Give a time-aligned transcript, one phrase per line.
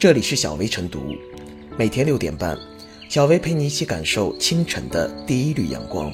[0.00, 1.14] 这里是小薇晨读，
[1.76, 2.58] 每天六点半，
[3.10, 6.10] 小薇陪你一起感受清晨的第一缕阳光。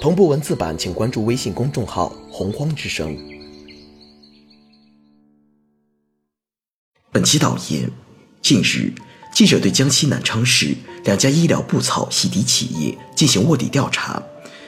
[0.00, 3.18] 同步文字版，请关注微信公众号“洪荒之声”。
[7.10, 7.90] 本期导言：
[8.40, 8.92] 近日，
[9.34, 14.22] 记者对江西南昌市两家医疗布草洗涤企业进行卧底调查，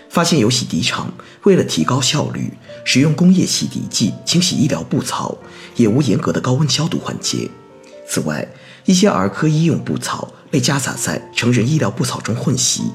[0.09, 1.15] 发现有洗涤厂
[1.45, 2.53] 为了提高效率，
[2.85, 5.39] 使用工业洗涤剂清洗医疗布草，
[5.77, 7.49] 也无严格的高温消毒环节。
[8.13, 8.45] 此外，
[8.87, 12.91] 一些儿科医用布草被夹杂在成人医疗布草中混洗，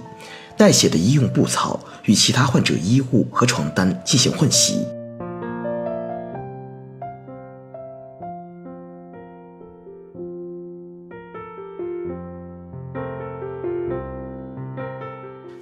[0.58, 4.86] 带血的医用布草与其他患者衣物和床单进行混洗。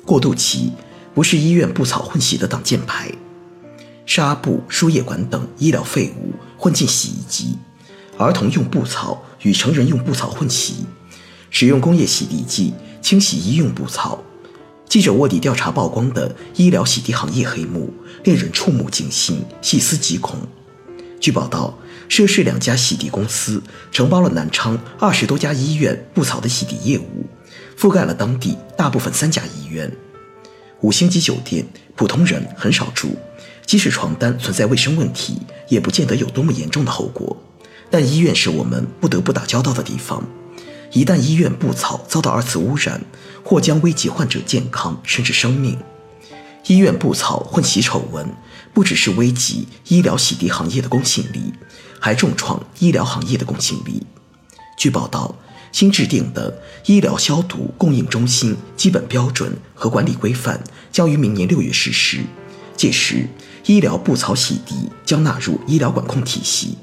[0.03, 0.73] 过渡期
[1.13, 3.11] 不是医院布草混洗的挡箭牌，
[4.08, 7.59] 纱布、输液管等医疗废物混进洗衣机，
[8.17, 10.85] 儿童用布草与成人用布草混洗，
[11.49, 14.22] 使用工业洗涤剂清洗医用布草。
[14.89, 20.38] 记者卧底调查曝光的医疗洗涤行业黑幕，令人触目惊心、细思极恐。
[21.19, 21.77] 据报道，
[22.09, 27.25] 涉事两家洗涤公司承包了南昌二十多家医院布草的洗涤业务。
[27.78, 29.91] 覆盖了当地大部分三甲医院、
[30.81, 33.16] 五星级酒店，普通人很少住。
[33.66, 37.35] 即使床单存在卫生问题，也不见得有多么严重的后果。
[37.94, 40.23] 但医院是我们不得不打交道的地方，
[40.94, 43.00] 一旦医院布草遭到二次污染，
[43.44, 45.77] 或将危及患者健康甚至生命。
[46.66, 48.27] 医院布草混洗丑闻，
[48.73, 51.53] 不只是危及医疗洗涤行业的公信力，
[52.00, 54.02] 还重创医疗行业的公信力。
[54.75, 55.35] 据报道。
[55.72, 62.19] 新制定的医疗消毒供应中心基本标准和管理规范将于明年六月实施，
[62.78, 63.28] 届时
[63.66, 66.78] 医疗布草洗涤将纳入医疗管控体系，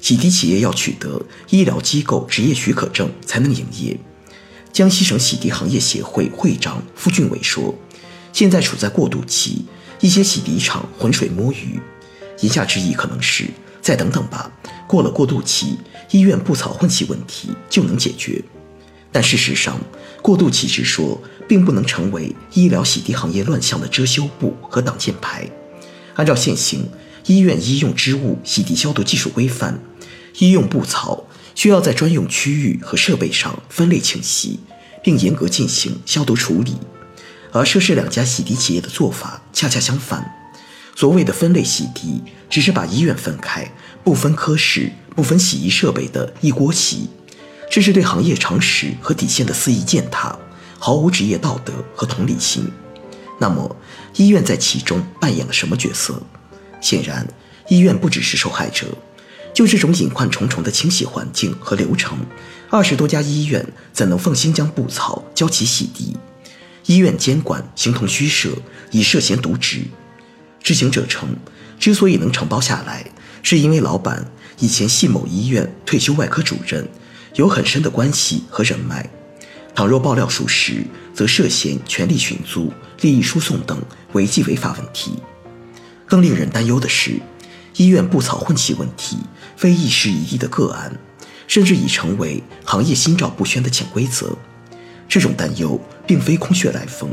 [0.00, 3.98] 洗涤企业要取得医疗机构执业许可证才能营业。
[4.72, 7.74] 江西省洗涤行业协会会长傅俊伟说
[8.32, 9.64] ：“现在处在过渡期，
[10.00, 11.80] 一些洗涤厂浑水摸鱼，
[12.40, 13.46] 言下之意可能是
[13.82, 14.50] 再等等吧。”
[14.86, 15.78] 过了过渡期，
[16.10, 18.42] 医院布草混洗问题就能解决。
[19.12, 19.80] 但事实上，
[20.22, 25.48] 过渡期之说并不能成为医疗洗涤行业乱象的遮羞布和挡箭牌。
[26.14, 26.88] 按照现行
[27.26, 29.80] 医院医用织物洗涤消毒技术规范，
[30.38, 31.24] 医用布草
[31.54, 34.60] 需要在专用区域和设备上分类清洗，
[35.02, 36.76] 并严格进行消毒处理。
[37.52, 40.36] 而涉事两家洗涤企业的做法恰恰相反。
[40.94, 43.72] 所谓的分类洗涤，只是把医院分开，
[44.04, 47.08] 不分科室、不分洗衣设备的一锅洗，
[47.70, 50.38] 这是对行业常识和底线的肆意践踏，
[50.78, 52.70] 毫无职业道德和同理心。
[53.38, 53.74] 那么，
[54.16, 56.22] 医院在其中扮演了什么角色？
[56.80, 57.26] 显然，
[57.68, 58.86] 医院不只是受害者。
[59.60, 62.16] 就这种隐患重重的清洗环境和流程，
[62.70, 63.62] 二十多家医院
[63.92, 66.16] 怎能放心将布草交其洗涤？
[66.86, 68.48] 医院监管形同虚设，
[68.90, 69.82] 已涉嫌渎职。
[70.62, 71.36] 知情者称，
[71.78, 73.04] 之所以能承包下来，
[73.42, 74.26] 是因为老板
[74.60, 76.88] 以前系某医院退休外科主任，
[77.34, 79.10] 有很深的关系和人脉。
[79.74, 82.72] 倘若爆料属实，则涉嫌权力寻租、
[83.02, 83.78] 利益输送等
[84.14, 85.18] 违纪违法问题。
[86.06, 87.20] 更令人担忧的是，
[87.76, 89.18] 医院布草混洗问题
[89.56, 90.98] 非一时一地的个案，
[91.46, 94.36] 甚至已成为行业心照不宣的潜规则。
[95.08, 97.10] 这种担忧并非空穴来风。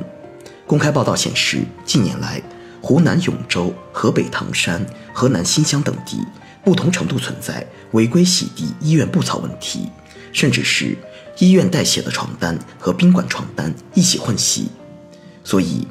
[0.65, 2.41] 公开报道显示，近年来，
[2.81, 6.19] 湖南永州、河北唐山、河南新乡等地
[6.63, 9.89] 不同程度存在违规洗涤医院布草问题，
[10.33, 10.97] 甚至是
[11.39, 14.67] 医院代写的床单和宾馆床单一起混洗。
[15.43, 15.87] 所以，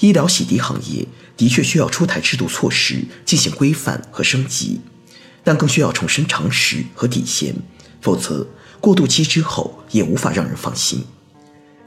[0.00, 1.06] 医疗洗涤行业
[1.38, 4.80] 的确需要出台制度措施进行规范和升级，
[5.42, 7.54] 但更需要重申常识和底线，
[8.02, 8.46] 否则
[8.80, 11.04] 过渡期之后也无法让人放心。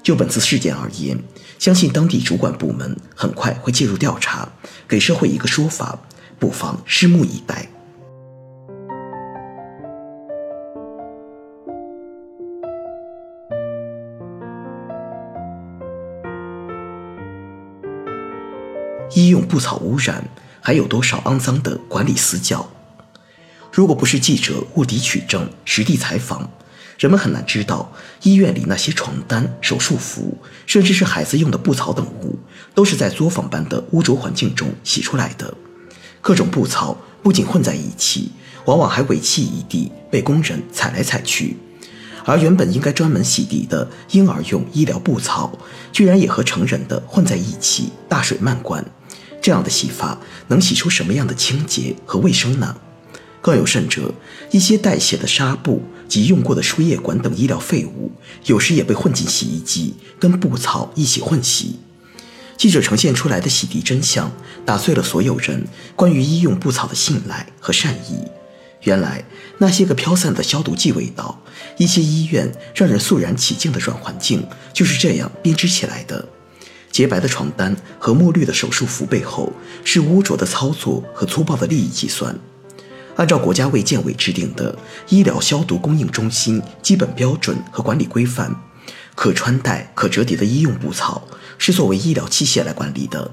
[0.01, 1.21] 就本次事件而言，
[1.59, 4.49] 相信当地主管部门很快会介入调查，
[4.87, 5.99] 给社会一个说法，
[6.39, 7.69] 不妨拭目以待。
[19.13, 20.23] 医用布草污染，
[20.61, 22.69] 还有多少肮脏的管理死角？
[23.71, 26.49] 如果不是记者卧底取证、实地采访，
[26.97, 27.91] 人们很难知道，
[28.23, 32.39] 医院里那些床单、手术服，甚至是孩子用的布草等物，
[32.73, 35.53] 都是在作坊般的污浊环境中洗出来的。
[36.21, 38.31] 各种布草不仅混在一起，
[38.65, 41.57] 往往还尾气一地，被工人踩来踩去。
[42.23, 45.51] 而原本应该专门洗涤的婴儿用医疗布草，
[45.91, 48.85] 居然也和成人的混在一起，大水漫灌。
[49.41, 52.77] 这样的洗法，能洗出什么样的清洁和卫生呢？
[53.41, 54.13] 更有甚者，
[54.51, 55.81] 一些带血的纱布。
[56.11, 58.11] 及用过的输液管等医疗废物，
[58.43, 61.79] 有时也被混进洗衣机，跟布草一起混洗。
[62.57, 64.29] 记者呈现出来的洗涤真相，
[64.65, 65.65] 打碎了所有人
[65.95, 68.17] 关于医用布草的信赖和善意。
[68.81, 69.23] 原来
[69.57, 71.41] 那些个飘散的消毒剂味道，
[71.77, 76.27] 一些医院让人肃然起敬的软环境，就是这样编织起来的。
[76.91, 79.51] 洁白的床单和墨绿的手术服背后，
[79.83, 82.37] 是污浊的操作和粗暴的利益计算。
[83.15, 84.77] 按照国家卫健委制定的
[85.09, 88.55] 医疗消毒供应中心基本标准和管理规范，
[89.15, 91.27] 可穿戴、可折叠的医用布草
[91.57, 93.31] 是作为医疗器械来管理的，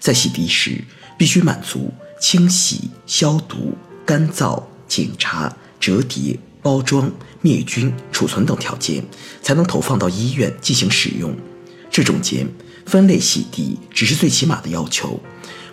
[0.00, 0.82] 在洗涤时
[1.16, 4.62] 必须满足清洗、消毒、干燥。
[4.88, 7.10] 检查、折叠、包装、
[7.40, 9.04] 灭菌、储存等条件，
[9.42, 11.36] 才能投放到医院进行使用。
[11.90, 12.46] 这中间
[12.86, 15.20] 分类洗涤只是最起码的要求，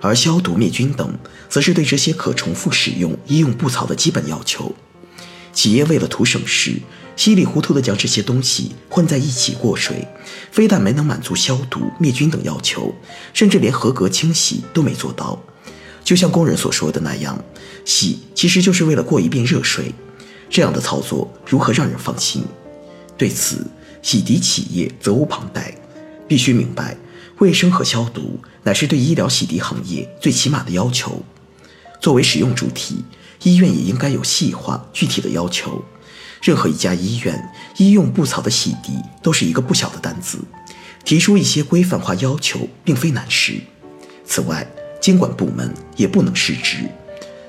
[0.01, 1.17] 而消毒、灭菌等，
[1.47, 4.75] 则是对这些可重复使用医用布草的基本要求。
[5.53, 6.81] 企业为了图省事，
[7.15, 10.07] 稀里糊涂地将这些东西混在一起过水，
[10.51, 12.93] 非但没能满足消毒、灭菌等要求，
[13.33, 15.39] 甚至连合格清洗都没做到。
[16.03, 17.39] 就像工人所说的那样，
[17.85, 19.93] 洗其实就是为了过一遍热水，
[20.49, 22.43] 这样的操作如何让人放心？
[23.15, 23.67] 对此，
[24.01, 25.77] 洗涤企业责无旁贷，
[26.27, 26.97] 必须明白，
[27.39, 31.23] 卫生和消毒乃是对医疗洗涤行业最起码的要求。
[31.99, 33.03] 作为使用主体，
[33.43, 35.83] 医院也应该有细化具体的要求。
[36.41, 40.39] 任何一家医院医用布草的洗涤都是一个不小的担子，
[41.05, 43.61] 提出一些规范化要求并非难事。
[44.25, 44.67] 此外，
[45.01, 46.79] 监管部门也不能失职。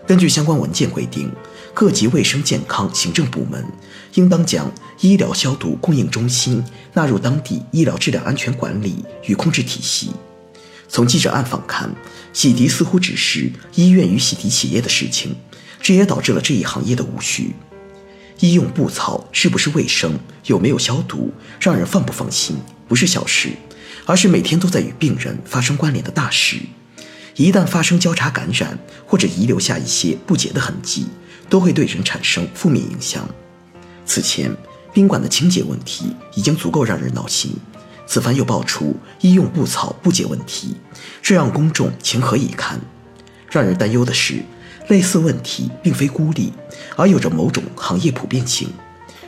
[0.07, 1.31] 根据相关文件规定，
[1.75, 3.67] 各级卫生健康行政部门
[4.15, 10.13] 应当将医疗消毒供应中心纳入当地医疗质量安全管理与控制体系。
[10.89, 11.93] 从记者暗访看，
[12.33, 15.35] 洗涤似乎只是医院与洗涤企业的事情，
[15.83, 17.57] 这也导致了这一行业的无序。
[18.39, 20.17] 医用布草是不是卫生、
[20.47, 22.57] 有没有消毒，让人放不放心，
[22.87, 23.49] 不是小事，
[24.07, 26.59] 而是每天都在与病人发生关联的大事。
[27.37, 31.07] 一旦发生交叉感染或者遗留下一些不洁的痕迹，
[31.49, 33.29] 都会对人产生负面影响。
[34.07, 34.55] 此前
[34.93, 37.53] 宾馆的清洁问题已经足够让人闹心，
[38.07, 40.77] 此番又爆出医用布草不洁问题，
[41.21, 42.81] 这让公众情何以堪？
[43.51, 44.43] 让人担忧的是，
[44.89, 46.53] 类似问题并非孤立，
[46.97, 48.69] 而有着某种行业普遍性。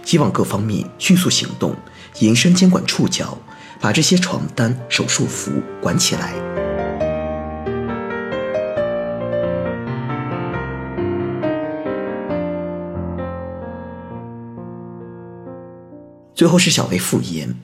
[0.04, 1.74] 希望各方面迅速行动，
[2.20, 3.36] 延伸监管触角，
[3.80, 5.50] 把这些床单、手术服
[5.82, 6.55] 管起来。
[16.36, 17.56] 最后是小薇复言，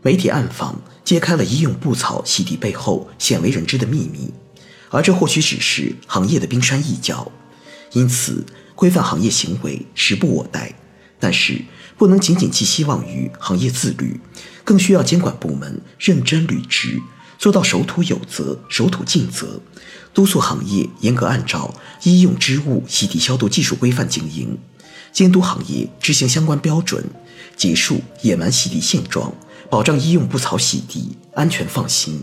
[0.00, 4.32] 媒体暗访揭开了医用布草洗涤背后鲜为人知的秘密，
[4.90, 7.32] 而这或许只是行业的冰山一角。
[7.90, 8.46] 因此，
[8.76, 10.72] 规范行业行为时不我待，
[11.18, 11.60] 但是
[11.98, 14.20] 不能仅仅寄希望于行业自律，
[14.62, 17.02] 更需要监管部门认真履职，
[17.40, 19.60] 做到守土有责、守土尽责，
[20.14, 24.56] 督促行业严格按照医用织物洗涤消毒技术规范经营，
[25.10, 27.04] 监督行业执行相关标准。
[27.60, 29.30] 结束野蛮洗涤现状，
[29.68, 32.22] 保障医用布草洗涤安全放心。